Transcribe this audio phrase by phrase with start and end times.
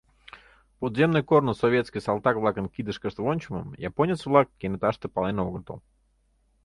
[0.79, 5.77] Подземный корно советский салтак-влакын кидышкышт вончымым японец-влак кенеташте пален огытыл.